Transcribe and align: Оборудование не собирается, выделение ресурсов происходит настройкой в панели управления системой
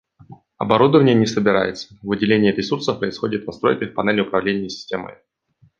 Оборудование 0.57 1.13
не 1.13 1.27
собирается, 1.27 1.95
выделение 2.01 2.51
ресурсов 2.51 2.97
происходит 2.97 3.45
настройкой 3.45 3.89
в 3.89 3.93
панели 3.93 4.21
управления 4.21 4.67
системой 4.67 5.13